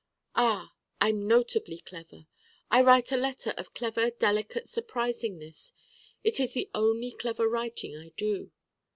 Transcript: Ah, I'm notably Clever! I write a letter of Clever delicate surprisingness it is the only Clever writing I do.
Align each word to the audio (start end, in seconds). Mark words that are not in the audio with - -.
Ah, 0.33 0.71
I'm 0.99 1.27
notably 1.27 1.77
Clever! 1.77 2.25
I 2.71 2.81
write 2.81 3.11
a 3.11 3.15
letter 3.17 3.51
of 3.55 3.75
Clever 3.75 4.09
delicate 4.09 4.65
surprisingness 4.67 5.73
it 6.23 6.39
is 6.39 6.53
the 6.55 6.71
only 6.73 7.11
Clever 7.11 7.47
writing 7.47 7.95
I 7.95 8.09
do. 8.17 8.51